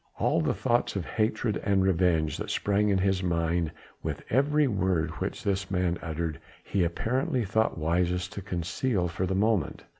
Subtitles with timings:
[0.17, 5.11] All the thoughts of hatred and revenge that sprang in his mind with every word
[5.21, 9.83] which this man uttered, he apparently thought wisest to conceal for the moment.